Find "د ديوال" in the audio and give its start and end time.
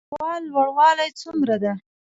0.03-0.41